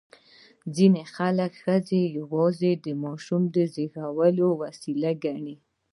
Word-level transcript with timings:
ځینې 0.75 1.03
خلک 1.15 1.51
ښځې 1.63 2.01
یوازې 2.19 2.71
د 2.85 2.85
ماشوم 3.03 3.43
زېږولو 3.73 4.47
وسیله 4.63 5.11
ګڼي. 5.23 5.55